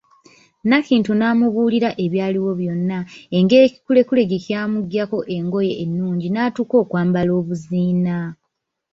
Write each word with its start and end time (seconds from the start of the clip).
Nakintu 0.69 1.11
n'amubuulira 1.19 1.89
ebyaliwo 2.05 2.51
byonna; 2.59 2.99
engeri 3.37 3.63
ekikulekule 3.69 4.21
gye 4.29 4.39
kyamuggyako 4.45 5.17
engoye 5.35 5.73
ennungi 5.83 6.27
n'atuuka 6.31 6.75
okwambala 6.83 7.31
obuziina. 7.39 8.17